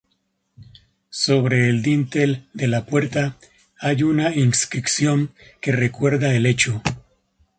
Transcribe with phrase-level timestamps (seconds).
[1.11, 3.37] Sobre el dintel de la puerta
[3.79, 5.29] hay una inscripción
[5.61, 6.81] que recuerda el hecho.